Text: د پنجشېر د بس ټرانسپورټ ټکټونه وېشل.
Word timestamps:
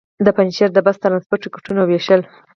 د 0.25 0.27
پنجشېر 0.37 0.69
د 0.73 0.77
بس 0.85 0.95
ټرانسپورټ 1.03 1.41
ټکټونه 1.45 1.81
وېشل. 1.85 2.21